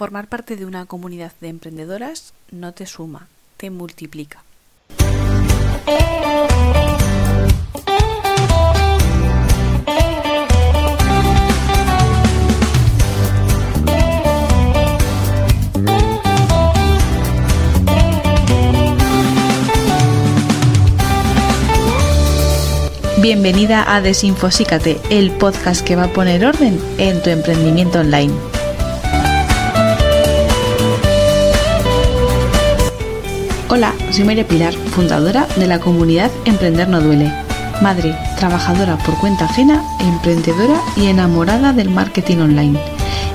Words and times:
Formar 0.00 0.28
parte 0.28 0.56
de 0.56 0.64
una 0.64 0.86
comunidad 0.86 1.32
de 1.42 1.48
emprendedoras 1.48 2.32
no 2.50 2.72
te 2.72 2.86
suma, 2.86 3.28
te 3.58 3.68
multiplica. 3.68 4.42
Bienvenida 23.20 23.94
a 23.94 24.00
Desinfosícate, 24.00 24.98
el 25.10 25.30
podcast 25.32 25.86
que 25.86 25.94
va 25.94 26.04
a 26.04 26.12
poner 26.14 26.46
orden 26.46 26.80
en 26.96 27.22
tu 27.22 27.28
emprendimiento 27.28 28.00
online. 28.00 28.49
Hola, 33.72 33.94
soy 34.10 34.24
María 34.24 34.48
Pilar, 34.48 34.74
fundadora 34.74 35.46
de 35.54 35.68
la 35.68 35.78
comunidad 35.78 36.32
Emprender 36.44 36.88
No 36.88 37.00
Duele. 37.00 37.32
Madre, 37.80 38.18
trabajadora 38.36 38.98
por 38.98 39.16
cuenta 39.20 39.44
ajena, 39.44 39.84
emprendedora 40.00 40.80
y 40.96 41.06
enamorada 41.06 41.72
del 41.72 41.88
marketing 41.88 42.38
online. 42.38 42.80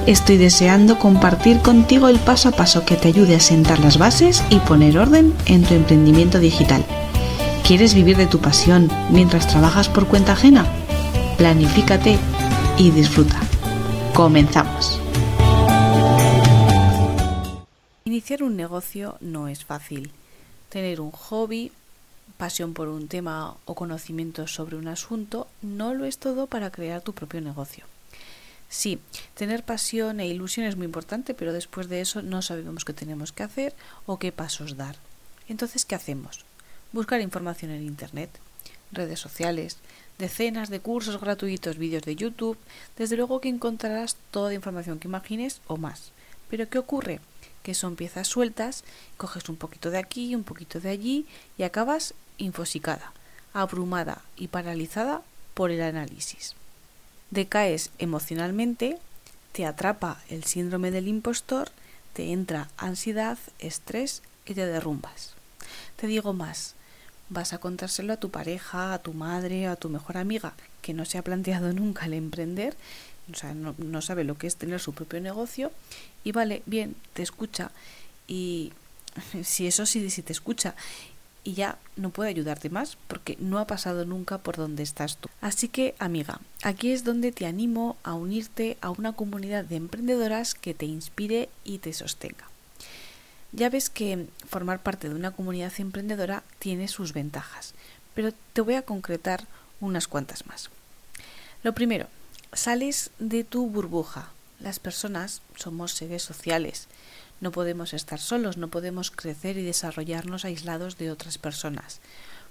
Estoy 0.08 0.36
deseando 0.36 1.00
compartir 1.00 1.62
contigo 1.62 2.10
el 2.10 2.20
paso 2.20 2.50
a 2.50 2.52
paso 2.52 2.84
que 2.84 2.98
te 2.98 3.08
ayude 3.08 3.38
a 3.38 3.40
sentar 3.40 3.80
las 3.80 3.98
bases 3.98 4.44
y 4.50 4.60
poner 4.60 4.98
orden 4.98 5.34
en 5.46 5.64
tu 5.64 5.74
emprendimiento 5.74 6.38
digital. 6.40 6.84
¿Quieres 7.66 7.94
vivir 7.94 8.18
de 8.18 8.28
tu 8.28 8.40
pasión 8.40 8.92
mientras 9.10 9.48
trabajas 9.48 9.88
por 9.88 10.06
cuenta 10.06 10.34
ajena? 10.34 10.66
Planifícate 11.38 12.20
y 12.78 12.92
disfruta. 12.92 13.40
Comenzamos. 14.14 15.00
Iniciar 18.04 18.44
un 18.44 18.58
negocio 18.58 19.16
no 19.22 19.48
es 19.48 19.64
fácil. 19.64 20.12
Tener 20.76 21.00
un 21.00 21.12
hobby, 21.12 21.72
pasión 22.36 22.74
por 22.74 22.90
un 22.90 23.08
tema 23.08 23.56
o 23.64 23.76
conocimiento 23.76 24.46
sobre 24.46 24.76
un 24.76 24.90
asunto 24.90 25.48
no 25.62 25.94
lo 25.94 26.04
es 26.04 26.18
todo 26.18 26.48
para 26.48 26.70
crear 26.70 27.00
tu 27.00 27.14
propio 27.14 27.40
negocio. 27.40 27.86
Sí, 28.68 29.00
tener 29.36 29.64
pasión 29.64 30.20
e 30.20 30.28
ilusión 30.28 30.66
es 30.66 30.76
muy 30.76 30.84
importante, 30.84 31.34
pero 31.34 31.54
después 31.54 31.88
de 31.88 32.02
eso 32.02 32.22
no 32.22 32.42
sabemos 32.42 32.84
qué 32.84 32.92
tenemos 32.92 33.32
que 33.32 33.44
hacer 33.44 33.74
o 34.06 34.20
qué 34.20 34.34
pasos 34.34 34.76
dar. 34.76 34.98
Entonces, 35.48 35.86
¿qué 35.86 35.96
hacemos? 35.96 36.44
buscar 36.92 37.22
información 37.22 37.72
en 37.72 37.88
Internet, 37.88 38.30
redes 38.92 39.22
sociales, 39.22 39.78
decenas 40.20 40.70
de 40.70 40.82
cursos 40.82 41.22
gratuitos, 41.22 41.78
vídeos 41.78 42.04
de 42.04 42.18
YouTube, 42.18 42.58
desde 42.98 43.16
luego 43.16 43.40
que 43.40 43.48
encontrarás 43.48 44.18
toda 44.30 44.50
la 44.50 44.56
información 44.56 45.00
que 45.00 45.08
imagines 45.08 45.62
o 45.68 45.78
más. 45.78 46.12
Pero 46.50 46.68
¿qué 46.68 46.80
ocurre? 46.80 47.22
Que 47.66 47.74
son 47.74 47.96
piezas 47.96 48.28
sueltas, 48.28 48.84
coges 49.18 49.50
un 49.50 49.56
poquito 49.56 49.90
de 49.90 49.98
aquí, 49.98 50.36
un 50.36 50.44
poquito 50.44 50.80
de 50.80 50.90
allí 50.90 51.26
y 51.58 51.64
acabas 51.64 52.14
infosicada, 52.38 53.12
abrumada 53.54 54.22
y 54.38 54.50
paralizada 54.50 55.24
por 55.56 55.72
el 55.72 55.82
análisis. 55.82 56.54
Decaes 57.32 57.90
emocionalmente, 57.98 59.00
te 59.52 59.66
atrapa 59.66 60.22
el 60.30 60.44
síndrome 60.44 60.92
del 60.92 61.08
impostor, 61.08 61.72
te 62.14 62.34
entra 62.34 62.70
ansiedad, 62.78 63.40
estrés 63.58 64.22
y 64.46 64.54
te 64.54 64.68
derrumbas. 64.68 65.34
Te 65.96 66.06
digo 66.06 66.34
más, 66.34 66.76
vas 67.30 67.52
a 67.54 67.58
contárselo 67.58 68.14
a 68.14 68.18
tu 68.18 68.30
pareja, 68.30 68.94
a 68.94 69.00
tu 69.00 69.14
madre, 69.14 69.66
a 69.66 69.76
tu 69.76 69.90
mejor 69.90 70.18
amiga, 70.18 70.54
que 70.84 70.94
no 70.94 71.04
se 71.04 71.18
ha 71.18 71.24
planteado 71.24 71.74
nunca 71.74 72.06
el 72.06 72.14
emprender, 72.14 72.78
o 73.32 73.36
sea, 73.36 73.54
no, 73.54 74.02
sabe 74.02 74.24
lo 74.24 74.38
que 74.38 74.48
es 74.48 74.56
tener 74.56 74.80
su 74.80 74.94
propio 74.94 75.20
negocio, 75.22 75.72
y 76.24 76.32
vale, 76.32 76.64
bien, 76.66 76.96
te 77.14 77.24
escucha, 77.24 77.72
y 78.28 78.74
si 79.44 79.68
eso 79.68 79.86
sí, 79.86 80.10
si 80.10 80.22
te 80.22 80.34
escucha, 80.34 80.76
y 81.44 81.54
ya 81.54 81.78
no 81.96 82.10
puede 82.10 82.32
ayudarte 82.32 82.72
más 82.72 82.98
porque 83.08 83.38
no 83.40 83.60
ha 83.60 83.68
pasado 83.68 84.04
nunca 84.04 84.40
por 84.40 84.58
donde 84.58 84.82
estás 84.82 85.18
tú. 85.18 85.30
Así 85.42 85.70
que, 85.70 85.94
amiga, 86.00 86.42
aquí 86.64 86.92
es 86.92 87.04
donde 87.04 87.32
te 87.32 87.46
animo 87.46 87.98
a 88.04 88.16
unirte 88.16 88.78
a 88.82 88.90
una 88.90 89.14
comunidad 89.14 89.64
de 89.64 89.76
emprendedoras 89.76 90.56
que 90.56 90.74
te 90.74 90.88
inspire 90.88 91.50
y 91.64 91.78
te 91.78 91.94
sostenga. 91.94 92.50
Ya 93.52 93.70
ves 93.70 93.92
que 93.92 94.28
formar 94.50 94.82
parte 94.82 95.08
de 95.08 95.16
una 95.16 95.32
comunidad 95.32 95.72
emprendedora 95.78 96.44
tiene 96.58 96.88
sus 96.88 97.14
ventajas, 97.14 97.76
pero 98.16 98.34
te 98.54 98.62
voy 98.62 98.74
a 98.74 98.82
concretar 98.82 99.46
unas 99.80 100.08
cuantas 100.08 100.48
más. 100.48 100.72
Lo 101.62 101.74
primero, 101.74 102.08
sales 102.56 103.12
de 103.20 103.44
tu 103.44 103.68
burbuja. 103.68 104.30
Las 104.60 104.80
personas 104.80 105.42
somos 105.56 105.92
seres 105.92 106.24
sociales. 106.24 106.88
No 107.42 107.52
podemos 107.52 107.94
estar 107.94 108.20
solos, 108.20 108.58
no 108.58 108.70
podemos 108.70 109.12
crecer 109.12 109.58
y 109.58 109.64
desarrollarnos 109.64 110.46
aislados 110.46 110.98
de 110.98 111.12
otras 111.12 111.38
personas. 111.38 112.00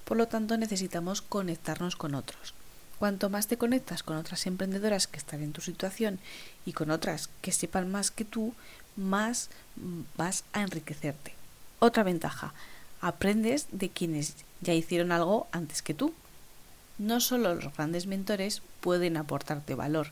Por 0.04 0.18
lo 0.18 0.28
tanto, 0.28 0.56
necesitamos 0.58 1.22
conectarnos 1.22 1.96
con 1.96 2.14
otros. 2.14 2.54
Cuanto 2.98 3.30
más 3.30 3.46
te 3.46 3.56
conectas 3.56 4.02
con 4.02 4.16
otras 4.16 4.46
emprendedoras 4.46 5.06
que 5.06 5.16
están 5.16 5.42
en 5.42 5.52
tu 5.52 5.62
situación 5.62 6.20
y 6.66 6.74
con 6.74 6.90
otras 6.90 7.30
que 7.40 7.50
sepan 7.50 7.90
más 7.90 8.10
que 8.10 8.24
tú, 8.24 8.54
más 8.96 9.48
vas 10.16 10.44
a 10.52 10.60
enriquecerte. 10.60 11.34
Otra 11.78 12.02
ventaja, 12.02 12.52
aprendes 13.00 13.66
de 13.72 13.88
quienes 13.88 14.34
ya 14.60 14.74
hicieron 14.74 15.12
algo 15.12 15.48
antes 15.50 15.82
que 15.82 15.94
tú. 15.94 16.14
No 16.98 17.20
solo 17.20 17.54
los 17.54 17.74
grandes 17.74 18.06
mentores 18.06 18.62
pueden 18.80 19.16
aportarte 19.16 19.74
valor, 19.74 20.08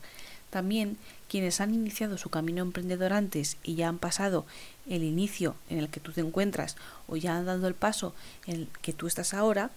también 0.49 0.97
quienes 1.29 1.61
han 1.61 1.73
iniciado 1.73 2.17
su 2.19 2.29
camino 2.29 2.61
emprendedor 2.61 3.13
antes 3.13 3.57
y 3.63 3.73
ya 3.73 3.87
han 3.87 3.97
pasado 3.97 4.45
el 4.87 5.01
inicio 5.03 5.55
en 5.69 5.79
el 5.79 5.89
que 5.89 5.99
tú 5.99 6.11
te 6.11 6.21
encuentras 6.21 6.75
o 7.07 7.15
ya 7.15 7.35
han 7.35 7.47
dado 7.47 7.67
el 7.67 7.73
paso 7.73 8.13
en 8.45 8.55
el 8.55 8.67
que 8.83 8.93
tú 8.93 9.07
estás 9.07 9.33
ahora, 9.33 9.71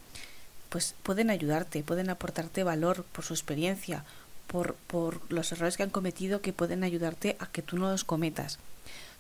pues 0.69 0.95
pueden 1.03 1.31
ayudarte, 1.31 1.83
pueden 1.83 2.11
aportarte 2.11 2.63
valor 2.63 3.05
por 3.13 3.25
su 3.25 3.33
experiencia, 3.33 4.05
por, 4.49 4.75
por 4.87 5.21
los 5.33 5.51
errores 5.53 5.79
que 5.79 5.83
han 5.83 5.91
cometido 5.91 6.43
que 6.43 6.53
pueden 6.53 6.85
ayudarte 6.85 7.37
a 7.41 7.47
que 7.47 7.63
tú 7.63 7.79
no 7.79 7.91
los 7.91 8.05
cometas. 8.05 8.59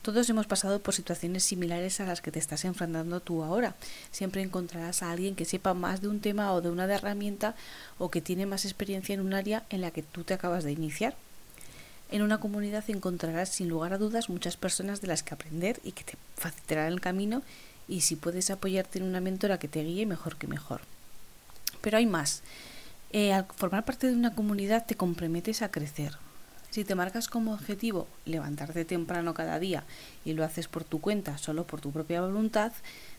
Todos 0.03 0.29
hemos 0.31 0.47
pasado 0.47 0.81
por 0.81 0.95
situaciones 0.95 1.43
similares 1.43 2.01
a 2.01 2.05
las 2.05 2.21
que 2.21 2.31
te 2.31 2.39
estás 2.39 2.65
enfrentando 2.65 3.21
tú 3.21 3.43
ahora. 3.43 3.75
Siempre 4.13 4.43
encontrarás 4.43 5.03
a 5.03 5.11
alguien 5.11 5.35
que 5.35 5.45
sepa 5.45 5.75
más 5.75 6.01
de 6.01 6.09
un 6.09 6.21
tema 6.21 6.53
o 6.53 6.61
de 6.61 6.71
una 6.71 6.85
herramienta 6.85 7.57
o 7.99 8.11
que 8.11 8.21
tiene 8.21 8.47
más 8.47 8.65
experiencia 8.65 9.15
en 9.15 9.21
un 9.21 9.35
área 9.35 9.65
en 9.71 9.81
la 9.81 9.91
que 9.91 10.03
tú 10.03 10.23
te 10.23 10.35
acabas 10.35 10.63
de 10.63 10.73
iniciar. 10.73 11.17
En 12.11 12.23
una 12.23 12.39
comunidad 12.39 12.85
encontrarás 12.89 13.49
sin 13.49 13.69
lugar 13.69 13.93
a 13.93 13.99
dudas 13.99 14.29
muchas 14.29 14.57
personas 14.57 15.01
de 15.01 15.09
las 15.09 15.25
que 15.25 15.35
aprender 15.35 15.81
y 15.83 15.91
que 15.91 16.05
te 16.05 16.17
facilitarán 16.37 16.93
el 16.93 17.01
camino 17.01 17.43
y 17.89 18.03
si 18.03 18.15
puedes 18.17 18.51
apoyarte 18.51 18.99
en 18.99 19.05
una 19.05 19.21
mentora 19.21 19.59
que 19.59 19.69
te 19.69 19.83
guíe, 19.83 20.07
mejor 20.07 20.37
que 20.37 20.47
mejor. 20.47 20.83
Pero 21.81 21.99
hay 21.99 22.07
más. 22.07 22.43
Eh, 23.11 23.33
al 23.33 23.47
formar 23.57 23.85
parte 23.85 24.07
de 24.07 24.15
una 24.15 24.35
comunidad 24.35 24.87
te 24.87 24.97
comprometes 24.97 25.63
a 25.63 25.71
crecer, 25.71 26.17
si 26.77 26.85
te 26.85 26.95
marcas 26.95 27.29
como 27.29 27.55
objetivo 27.55 28.07
levantarte 28.27 28.85
temprano 28.85 29.33
cada 29.33 29.59
día 29.59 29.85
y 30.27 30.35
lo 30.35 30.45
haces 30.45 30.69
por 30.69 30.85
tu 30.85 31.01
cuenta, 31.01 31.39
solo 31.39 31.67
por 31.67 31.81
tu 31.81 31.91
propia 31.91 32.21
voluntad, 32.21 32.71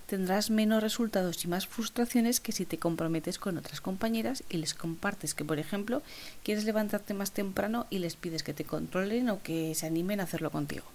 tendrás 0.05 0.51
menos 0.51 0.83
resultados 0.83 1.43
y 1.43 1.47
más 1.47 1.65
frustraciones 1.65 2.39
que 2.39 2.51
si 2.51 2.67
te 2.67 2.77
comprometes 2.77 3.39
con 3.39 3.57
otras 3.57 3.81
compañeras 3.81 4.43
y 4.51 4.57
les 4.57 4.75
compartes 4.75 5.33
que, 5.33 5.43
por 5.43 5.57
ejemplo, 5.57 6.03
quieres 6.43 6.65
levantarte 6.65 7.15
más 7.15 7.31
temprano 7.31 7.87
y 7.89 7.97
les 7.97 8.15
pides 8.15 8.43
que 8.43 8.53
te 8.53 8.63
controlen 8.63 9.27
o 9.31 9.41
que 9.41 9.73
se 9.73 9.87
animen 9.87 10.19
a 10.19 10.25
hacerlo 10.25 10.51
contigo. 10.51 10.85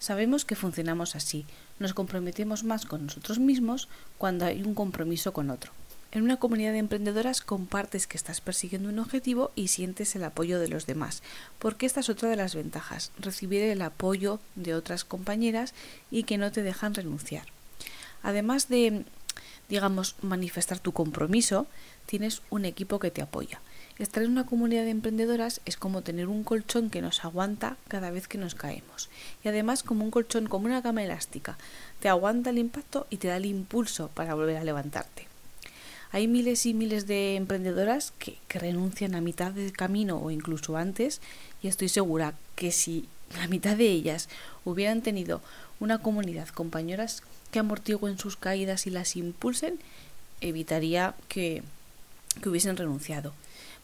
Sabemos 0.00 0.44
que 0.44 0.56
funcionamos 0.56 1.14
así, 1.14 1.46
nos 1.78 1.94
comprometemos 1.94 2.64
más 2.64 2.84
con 2.84 3.06
nosotros 3.06 3.38
mismos 3.38 3.86
cuando 4.18 4.44
hay 4.44 4.64
un 4.64 4.74
compromiso 4.74 5.32
con 5.32 5.50
otro. 5.50 5.70
En 6.12 6.22
una 6.24 6.38
comunidad 6.38 6.72
de 6.72 6.78
emprendedoras 6.78 7.40
compartes 7.40 8.08
que 8.08 8.16
estás 8.16 8.40
persiguiendo 8.40 8.88
un 8.88 8.98
objetivo 8.98 9.52
y 9.54 9.68
sientes 9.68 10.16
el 10.16 10.24
apoyo 10.24 10.58
de 10.58 10.66
los 10.66 10.84
demás, 10.84 11.22
porque 11.60 11.86
esta 11.86 12.00
es 12.00 12.08
otra 12.08 12.28
de 12.28 12.34
las 12.34 12.56
ventajas, 12.56 13.12
recibir 13.20 13.62
el 13.62 13.80
apoyo 13.80 14.40
de 14.56 14.74
otras 14.74 15.04
compañeras 15.04 15.72
y 16.10 16.24
que 16.24 16.36
no 16.36 16.50
te 16.50 16.64
dejan 16.64 16.94
renunciar. 16.94 17.46
Además 18.24 18.68
de, 18.68 19.04
digamos, 19.68 20.16
manifestar 20.20 20.80
tu 20.80 20.90
compromiso, 20.92 21.68
tienes 22.06 22.42
un 22.50 22.64
equipo 22.64 22.98
que 22.98 23.12
te 23.12 23.22
apoya. 23.22 23.60
Estar 24.00 24.24
en 24.24 24.32
una 24.32 24.46
comunidad 24.46 24.82
de 24.82 24.90
emprendedoras 24.90 25.60
es 25.64 25.76
como 25.76 26.02
tener 26.02 26.26
un 26.26 26.42
colchón 26.42 26.90
que 26.90 27.02
nos 27.02 27.24
aguanta 27.24 27.76
cada 27.86 28.10
vez 28.10 28.26
que 28.26 28.38
nos 28.38 28.56
caemos. 28.56 29.10
Y 29.44 29.48
además 29.48 29.84
como 29.84 30.04
un 30.04 30.10
colchón, 30.10 30.48
como 30.48 30.66
una 30.66 30.82
cama 30.82 31.04
elástica. 31.04 31.56
Te 32.00 32.08
aguanta 32.08 32.50
el 32.50 32.58
impacto 32.58 33.06
y 33.10 33.18
te 33.18 33.28
da 33.28 33.36
el 33.36 33.46
impulso 33.46 34.08
para 34.08 34.34
volver 34.34 34.56
a 34.56 34.64
levantarte. 34.64 35.28
Hay 36.12 36.26
miles 36.26 36.66
y 36.66 36.74
miles 36.74 37.06
de 37.06 37.36
emprendedoras 37.36 38.12
que, 38.18 38.36
renuncian 38.48 39.14
a 39.14 39.20
mitad 39.20 39.52
del 39.52 39.72
camino 39.72 40.18
o 40.18 40.30
incluso 40.30 40.76
antes 40.76 41.20
y 41.62 41.68
estoy 41.68 41.88
segura 41.88 42.34
que 42.56 42.72
si 42.72 43.08
la 43.36 43.46
mitad 43.46 43.76
de 43.76 43.88
ellas 43.88 44.28
hubieran 44.64 45.02
tenido 45.02 45.40
una 45.78 45.98
comunidad, 45.98 46.48
compañeras 46.48 47.22
que 47.52 47.60
amortiguen 47.60 48.18
sus 48.18 48.36
caídas 48.36 48.86
y 48.86 48.90
las 48.90 49.14
impulsen, 49.14 49.78
evitaría 50.40 51.14
que, 51.28 51.62
que 52.42 52.48
hubiesen 52.48 52.76
renunciado. 52.76 53.32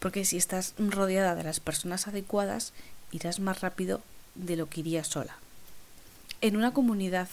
Porque 0.01 0.25
si 0.25 0.37
estás 0.37 0.75
rodeada 0.79 1.37
de 1.37 1.45
las 1.45 1.61
personas 1.61 2.09
adecuadas, 2.09 2.73
irás 3.13 3.39
más 3.39 3.61
rápido 3.61 4.03
de 4.35 4.57
lo 4.57 4.69
que 4.69 4.81
irías 4.81 5.07
sola. 5.07 5.37
En 6.41 6.57
una 6.57 6.73
comunidad 6.73 7.29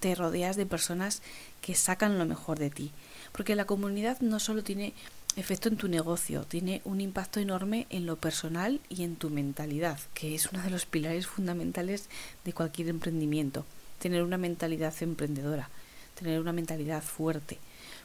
te 0.00 0.14
rodeas 0.14 0.56
de 0.56 0.66
personas 0.66 1.22
que 1.60 1.74
sacan 1.74 2.18
lo 2.18 2.24
mejor 2.24 2.58
de 2.58 2.70
ti, 2.70 2.92
porque 3.38 3.54
la 3.54 3.66
comunidad 3.66 4.18
no 4.20 4.40
solo 4.40 4.64
tiene 4.64 4.94
efecto 5.36 5.68
en 5.68 5.76
tu 5.76 5.86
negocio, 5.86 6.42
tiene 6.42 6.82
un 6.84 7.00
impacto 7.00 7.38
enorme 7.38 7.86
en 7.88 8.04
lo 8.04 8.16
personal 8.16 8.80
y 8.88 9.04
en 9.04 9.14
tu 9.14 9.30
mentalidad, 9.30 10.00
que 10.12 10.34
es 10.34 10.46
uno 10.46 10.60
de 10.60 10.70
los 10.70 10.86
pilares 10.86 11.28
fundamentales 11.28 12.08
de 12.44 12.52
cualquier 12.52 12.88
emprendimiento, 12.88 13.64
tener 14.00 14.24
una 14.24 14.38
mentalidad 14.38 14.92
emprendedora, 15.02 15.70
tener 16.18 16.40
una 16.40 16.52
mentalidad 16.52 17.00
fuerte. 17.00 17.58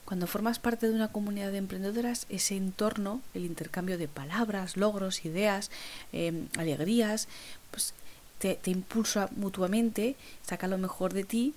Cuando 0.06 0.28
formas 0.28 0.60
parte 0.60 0.88
de 0.88 0.94
una 0.94 1.12
comunidad 1.12 1.52
de 1.52 1.58
emprendedoras, 1.58 2.28
ese 2.30 2.56
entorno, 2.56 3.24
el 3.34 3.46
intercambio 3.46 3.98
de 3.98 4.08
palabras, 4.08 4.78
logros, 4.78 5.26
ideas, 5.26 5.72
em, 6.12 6.48
alegrías, 6.60 7.28
pues 7.72 7.96
te, 8.38 8.54
te 8.54 8.70
impulsa 8.70 9.32
mutuamente, 9.36 10.16
saca 10.44 10.68
lo 10.68 10.78
mejor 10.78 11.12
de 11.12 11.24
ti 11.24 11.56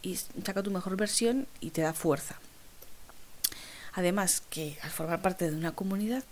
y 0.00 0.16
saca 0.16 0.62
tu 0.62 0.70
mejor 0.70 0.96
versión 0.96 1.46
y 1.60 1.72
te 1.72 1.82
da 1.82 1.92
fuerza. 1.92 2.40
Además 3.92 4.42
que 4.50 4.78
al 4.82 4.90
formar 4.90 5.22
parte 5.22 5.50
de 5.50 5.56
una 5.56 5.72
comunidad 5.72 6.24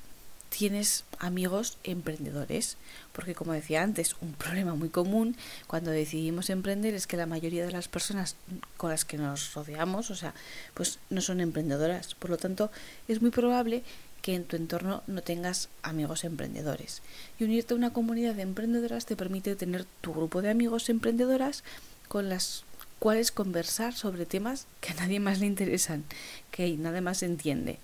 tienes 0.48 1.04
amigos 1.18 1.78
emprendedores, 1.84 2.76
porque 3.12 3.34
como 3.34 3.52
decía 3.52 3.82
antes, 3.82 4.16
un 4.20 4.32
problema 4.32 4.74
muy 4.74 4.88
común 4.88 5.36
cuando 5.66 5.90
decidimos 5.90 6.50
emprender 6.50 6.94
es 6.94 7.06
que 7.06 7.16
la 7.16 7.26
mayoría 7.26 7.66
de 7.66 7.72
las 7.72 7.88
personas 7.88 8.36
con 8.76 8.90
las 8.90 9.04
que 9.04 9.18
nos 9.18 9.54
rodeamos, 9.54 10.10
o 10.10 10.14
sea, 10.14 10.34
pues 10.74 10.98
no 11.10 11.20
son 11.20 11.40
emprendedoras. 11.40 12.14
Por 12.14 12.30
lo 12.30 12.36
tanto, 12.36 12.70
es 13.08 13.20
muy 13.20 13.30
probable 13.30 13.82
que 14.22 14.34
en 14.34 14.44
tu 14.44 14.56
entorno 14.56 15.02
no 15.06 15.22
tengas 15.22 15.68
amigos 15.82 16.24
emprendedores. 16.24 17.02
Y 17.38 17.44
unirte 17.44 17.74
a 17.74 17.76
una 17.76 17.92
comunidad 17.92 18.34
de 18.34 18.42
emprendedoras 18.42 19.06
te 19.06 19.16
permite 19.16 19.56
tener 19.56 19.84
tu 20.00 20.12
grupo 20.12 20.42
de 20.42 20.50
amigos 20.50 20.88
emprendedoras 20.88 21.64
con 22.08 22.28
las 22.28 22.64
cuales 22.98 23.32
conversar 23.32 23.94
sobre 23.94 24.26
temas 24.26 24.66
que 24.80 24.92
a 24.92 24.94
nadie 24.94 25.20
más 25.20 25.40
le 25.40 25.46
interesan, 25.46 26.04
que 26.50 26.76
nadie 26.76 27.00
más 27.00 27.22
entiende. 27.22 27.78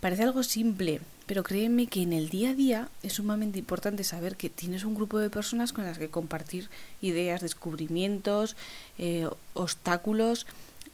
Parece 0.00 0.24
algo 0.24 0.42
simple, 0.42 1.00
pero 1.26 1.44
créeme 1.44 1.86
que 1.86 2.02
en 2.02 2.12
el 2.12 2.28
día 2.28 2.50
a 2.50 2.54
día 2.54 2.88
es 3.02 3.14
sumamente 3.14 3.60
importante 3.60 4.02
saber 4.02 4.36
que 4.36 4.50
tienes 4.50 4.84
un 4.84 4.94
grupo 4.94 5.18
de 5.18 5.30
personas 5.30 5.72
con 5.72 5.84
las 5.84 5.98
que 5.98 6.08
compartir 6.10 6.68
ideas, 7.00 7.40
descubrimientos, 7.40 8.56
eh, 8.98 9.28
obstáculos, 9.54 10.46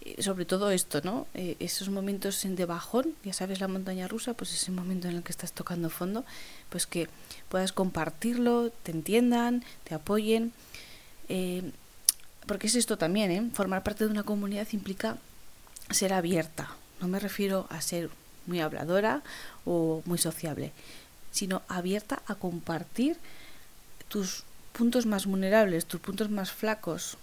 eh, 0.02 0.22
sobre 0.22 0.44
todo 0.44 0.70
esto, 0.70 1.00
¿no? 1.02 1.26
Eh, 1.32 1.56
esos 1.58 1.88
momentos 1.88 2.46
de 2.46 2.64
bajón, 2.66 3.14
ya 3.24 3.32
sabes, 3.32 3.60
la 3.60 3.69
montaña 3.69 4.08
rusa, 4.08 4.34
pues 4.34 4.52
ese 4.52 4.70
momento 4.72 5.08
en 5.08 5.16
el 5.16 5.22
que 5.22 5.32
estás 5.32 5.52
tocando 5.52 5.88
fondo, 5.88 6.26
pues 6.69 6.86
que 6.86 7.08
puedas 7.48 7.72
compartirlo, 7.72 8.70
te 8.82 8.92
entiendan, 8.92 9.64
te 9.84 9.94
apoyen 9.94 10.52
porque 12.48 12.66
es 12.66 12.74
esto 12.74 12.98
también, 12.98 13.30
¿eh? 13.30 13.50
formar 13.52 13.84
parte 13.84 14.04
de 14.04 14.10
una 14.10 14.24
comunidad 14.24 14.66
implica 14.72 15.18
ser 15.90 16.12
abierta. 16.12 16.70
No 17.00 17.06
me 17.06 17.20
refiero 17.20 17.68
a 17.70 17.80
ser 17.80 18.10
muy 18.46 18.60
habladora 18.60 19.22
o 19.64 20.02
muy 20.06 20.18
sociable, 20.18 20.72
sino 21.30 21.62
abierta 21.68 22.22
a 22.26 22.34
compartir 22.34 23.18
tus 24.08 24.42
puntos 24.72 25.06
más 25.06 25.26
vulnerables, 25.26 25.86
tus 25.86 26.00
puntos 26.00 26.30
más 26.30 26.50
flacos, 26.50 27.18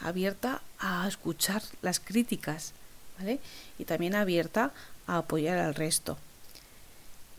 abierta 0.00 0.62
a 0.78 1.06
escuchar 1.06 1.62
las 1.82 2.00
críticas, 2.00 2.72
¿vale? 3.18 3.38
Y 3.78 3.84
también 3.84 4.14
abierta 4.14 4.72
a 5.06 5.18
apoyar 5.18 5.58
al 5.58 5.74
resto. 5.74 6.18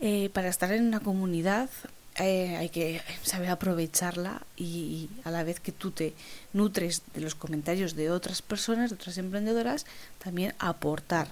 Eh, 0.00 0.30
para 0.32 0.48
estar 0.48 0.72
en 0.72 0.86
una 0.86 1.00
comunidad 1.00 1.70
eh, 2.16 2.56
hay 2.56 2.68
que 2.68 3.00
saber 3.22 3.48
aprovecharla 3.48 4.42
y, 4.56 5.08
a 5.24 5.30
la 5.30 5.44
vez 5.44 5.60
que 5.60 5.72
tú 5.72 5.90
te 5.90 6.14
nutres 6.52 7.02
de 7.14 7.20
los 7.22 7.34
comentarios 7.34 7.94
de 7.94 8.10
otras 8.10 8.42
personas, 8.42 8.90
de 8.90 8.96
otras 8.96 9.16
emprendedoras, 9.18 9.86
también 10.22 10.54
aportar. 10.58 11.28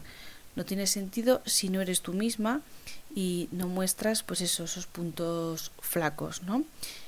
No 0.56 0.64
tiene 0.64 0.86
sentido 0.86 1.42
si 1.44 1.68
no 1.68 1.80
eres 1.80 2.00
tú 2.00 2.14
misma 2.14 2.62
y 3.14 3.48
no 3.52 3.68
muestras 3.68 4.22
pues 4.22 4.40
esos 4.40 4.86
puntos 4.86 5.70
flacos, 5.80 6.42
¿no? 6.42 6.64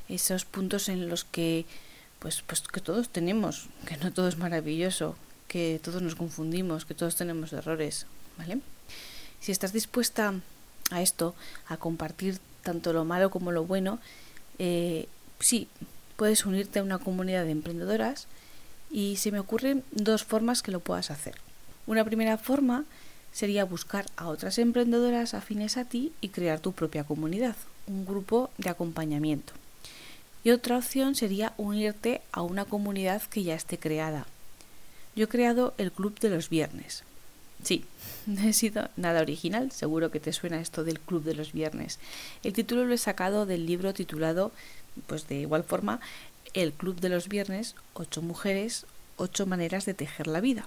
Esos 0.08 0.44
puntos 0.44 0.88
en 0.88 1.08
los 1.08 1.24
que 1.24 1.64
pues, 2.18 2.42
pues 2.46 2.62
que 2.62 2.80
todos 2.80 3.08
tenemos, 3.08 3.68
que 3.86 3.96
no 3.96 4.12
todo 4.12 4.28
es 4.28 4.36
maravilloso, 4.36 5.16
que 5.48 5.80
todos 5.82 6.02
nos 6.02 6.14
confundimos, 6.14 6.84
que 6.84 6.94
todos 6.94 7.16
tenemos 7.16 7.52
errores, 7.52 8.06
¿vale? 8.38 8.60
Si 9.40 9.50
estás 9.50 9.72
dispuesta 9.72 10.34
a 10.90 11.02
esto, 11.02 11.34
a 11.66 11.78
compartir 11.78 12.38
tanto 12.62 12.92
lo 12.92 13.04
malo 13.04 13.30
como 13.30 13.52
lo 13.52 13.64
bueno, 13.64 13.98
eh, 14.58 15.08
sí, 15.40 15.68
puedes 16.16 16.46
unirte 16.46 16.78
a 16.78 16.82
una 16.82 16.98
comunidad 16.98 17.44
de 17.44 17.50
emprendedoras 17.50 18.26
y 18.90 19.16
se 19.16 19.32
me 19.32 19.40
ocurren 19.40 19.82
dos 19.90 20.24
formas 20.24 20.62
que 20.62 20.70
lo 20.70 20.80
puedas 20.80 21.10
hacer. 21.10 21.34
Una 21.86 22.04
primera 22.04 22.38
forma 22.38 22.84
sería 23.32 23.64
buscar 23.64 24.06
a 24.16 24.28
otras 24.28 24.58
emprendedoras 24.58 25.34
afines 25.34 25.76
a 25.76 25.84
ti 25.84 26.12
y 26.20 26.28
crear 26.28 26.60
tu 26.60 26.72
propia 26.72 27.04
comunidad, 27.04 27.56
un 27.86 28.04
grupo 28.04 28.50
de 28.58 28.70
acompañamiento. 28.70 29.54
Y 30.44 30.50
otra 30.50 30.78
opción 30.78 31.14
sería 31.14 31.54
unirte 31.56 32.20
a 32.32 32.42
una 32.42 32.64
comunidad 32.64 33.22
que 33.22 33.42
ya 33.42 33.54
esté 33.54 33.78
creada. 33.78 34.26
Yo 35.14 35.24
he 35.24 35.28
creado 35.28 35.74
el 35.78 35.92
Club 35.92 36.18
de 36.20 36.30
los 36.30 36.48
Viernes. 36.48 37.04
Sí, 37.62 37.84
no 38.26 38.42
he 38.42 38.52
sido 38.52 38.88
nada 38.96 39.20
original, 39.20 39.72
seguro 39.72 40.10
que 40.10 40.20
te 40.20 40.32
suena 40.32 40.60
esto 40.60 40.84
del 40.84 41.00
Club 41.00 41.24
de 41.24 41.34
los 41.34 41.52
Viernes. 41.52 41.98
El 42.42 42.52
título 42.52 42.84
lo 42.84 42.94
he 42.94 42.98
sacado 42.98 43.46
del 43.46 43.66
libro 43.66 43.94
titulado, 43.94 44.52
pues 45.06 45.28
de 45.28 45.40
igual 45.40 45.64
forma, 45.64 46.00
El 46.54 46.72
Club 46.72 47.00
de 47.00 47.08
los 47.08 47.28
Viernes, 47.28 47.74
ocho 47.94 48.22
mujeres, 48.22 48.86
ocho 49.16 49.46
maneras 49.46 49.84
de 49.84 49.94
tejer 49.94 50.26
la 50.26 50.40
vida. 50.40 50.66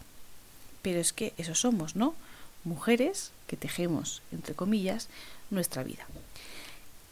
Pero 0.81 0.99
es 0.99 1.13
que 1.13 1.33
eso 1.37 1.55
somos, 1.55 1.95
¿no? 1.95 2.15
Mujeres 2.63 3.31
que 3.47 3.57
tejemos, 3.57 4.21
entre 4.31 4.55
comillas, 4.55 5.07
nuestra 5.49 5.83
vida. 5.83 6.05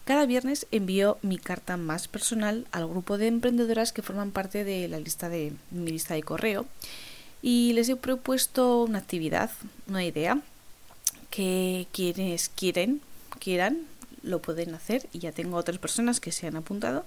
Cada 0.05 0.25
viernes 0.25 0.67
envío 0.71 1.17
mi 1.21 1.37
carta 1.37 1.77
más 1.77 2.09
personal 2.09 2.67
al 2.71 2.87
grupo 2.87 3.17
de 3.17 3.27
emprendedoras 3.27 3.93
que 3.93 4.01
forman 4.01 4.31
parte 4.31 4.65
de 4.65 4.87
la 4.89 4.99
lista 4.99 5.29
de 5.29 5.53
mi 5.71 5.91
lista 5.91 6.13
de 6.13 6.23
correo 6.23 6.65
y 7.43 7.73
les 7.73 7.89
he 7.89 7.97
propuesto 7.97 8.83
una 8.83 8.99
actividad, 8.99 9.51
una 9.87 10.03
idea, 10.05 10.39
que 11.29 11.87
quienes 11.91 12.47
quieren, 12.47 13.01
quieran, 13.37 13.81
lo 14.23 14.41
pueden 14.41 14.73
hacer 14.73 15.09
y 15.11 15.19
ya 15.19 15.33
tengo 15.33 15.57
otras 15.57 15.77
personas 15.77 16.21
que 16.21 16.31
se 16.31 16.47
han 16.47 16.55
apuntado. 16.55 17.05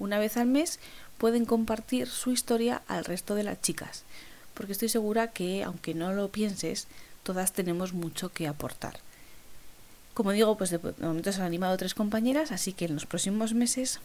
Una 0.00 0.18
vez 0.18 0.36
al 0.36 0.48
mes 0.48 0.80
pueden 1.18 1.44
compartir 1.44 2.08
su 2.08 2.32
historia 2.32 2.82
al 2.88 3.04
resto 3.04 3.36
de 3.36 3.44
las 3.44 3.62
chicas, 3.62 4.02
porque 4.54 4.72
estoy 4.72 4.88
segura 4.88 5.30
que, 5.30 5.62
aunque 5.62 5.94
no 5.94 6.12
lo 6.12 6.32
pienses, 6.32 6.88
todas 7.22 7.52
tenemos 7.52 7.92
mucho 7.92 8.30
que 8.30 8.48
aportar. 8.48 8.98
Como 10.14 10.32
digo, 10.32 10.58
pues 10.58 10.70
de, 10.70 10.80
momento 10.98 11.30
se 11.30 11.38
han 11.38 11.46
animado 11.46 11.76
tres 11.76 11.94
compañeras, 11.94 12.50
así 12.50 12.72
que 12.72 12.86
en 12.86 12.94
los 12.94 13.06
próximos 13.06 13.54
meses, 13.54 14.00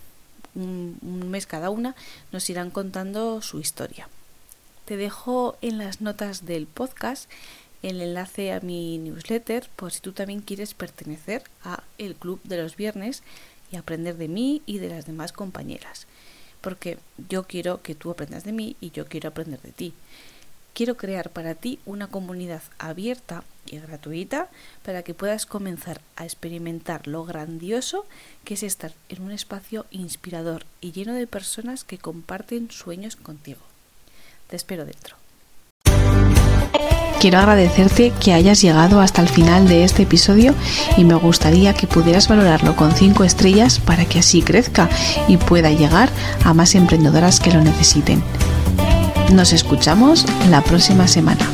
un 0.53 1.31
mes 1.31 1.47
cada 1.47 1.71
una, 1.71 1.95
nos 2.31 2.47
irán 2.51 2.69
contando 2.69 3.41
su 3.41 3.59
historia. 3.59 4.07
Te 4.91 4.97
dejo 4.97 5.57
en 5.61 5.77
las 5.77 6.01
notas 6.01 6.45
del 6.45 6.67
podcast 6.67 7.31
el 7.81 8.01
enlace 8.01 8.51
a 8.51 8.59
mi 8.59 8.97
newsletter 8.97 9.69
por 9.77 9.93
si 9.93 10.01
tú 10.01 10.11
también 10.11 10.41
quieres 10.41 10.73
pertenecer 10.73 11.43
a 11.63 11.83
el 11.97 12.13
club 12.13 12.41
de 12.43 12.61
los 12.61 12.75
viernes 12.75 13.23
y 13.71 13.77
aprender 13.77 14.17
de 14.17 14.27
mí 14.27 14.61
y 14.65 14.79
de 14.79 14.89
las 14.89 15.05
demás 15.05 15.31
compañeras. 15.31 16.07
Porque 16.59 16.97
yo 17.29 17.43
quiero 17.43 17.81
que 17.81 17.95
tú 17.95 18.11
aprendas 18.11 18.43
de 18.43 18.51
mí 18.51 18.75
y 18.81 18.91
yo 18.91 19.05
quiero 19.05 19.29
aprender 19.29 19.61
de 19.61 19.71
ti. 19.71 19.93
Quiero 20.73 20.97
crear 20.97 21.29
para 21.29 21.55
ti 21.55 21.79
una 21.85 22.07
comunidad 22.07 22.61
abierta 22.77 23.45
y 23.67 23.79
gratuita 23.79 24.49
para 24.83 25.03
que 25.03 25.13
puedas 25.13 25.45
comenzar 25.45 26.01
a 26.17 26.25
experimentar 26.25 27.07
lo 27.07 27.23
grandioso 27.23 28.05
que 28.43 28.55
es 28.55 28.63
estar 28.63 28.91
en 29.07 29.21
un 29.21 29.31
espacio 29.31 29.85
inspirador 29.89 30.65
y 30.81 30.91
lleno 30.91 31.13
de 31.13 31.27
personas 31.27 31.85
que 31.85 31.97
comparten 31.97 32.69
sueños 32.71 33.15
contigo. 33.15 33.70
Te 34.51 34.57
espero 34.57 34.83
dentro. 34.83 35.15
Quiero 37.21 37.39
agradecerte 37.39 38.11
que 38.19 38.33
hayas 38.33 38.61
llegado 38.61 38.99
hasta 38.99 39.21
el 39.21 39.29
final 39.29 39.65
de 39.69 39.85
este 39.85 40.03
episodio 40.03 40.53
y 40.97 41.05
me 41.05 41.13
gustaría 41.13 41.73
que 41.73 41.87
pudieras 41.87 42.27
valorarlo 42.27 42.75
con 42.75 42.91
5 42.91 43.23
estrellas 43.23 43.79
para 43.79 44.03
que 44.03 44.19
así 44.19 44.41
crezca 44.41 44.89
y 45.29 45.37
pueda 45.37 45.69
llegar 45.69 46.09
a 46.43 46.53
más 46.53 46.75
emprendedoras 46.75 47.39
que 47.39 47.53
lo 47.53 47.61
necesiten. 47.61 48.21
Nos 49.31 49.53
escuchamos 49.53 50.25
la 50.49 50.61
próxima 50.61 51.07
semana. 51.07 51.47